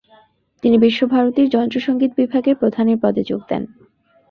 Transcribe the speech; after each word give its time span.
তিনি 0.63 0.77
বিশ্বভারতীর 0.77 1.47
যন্ত্রসঙ্গীত 1.49 2.11
বিভাগের 2.17 2.55
প্রধানের 2.55 2.97
পদে 3.01 3.23
যোগ 3.23 3.41
দেন। 3.49 3.63